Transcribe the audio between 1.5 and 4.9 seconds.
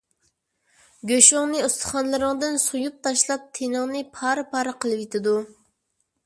ئۇستىخانلىرىڭدىن سويۇپ تاشلاپ، تېنىڭنى پارە- پارە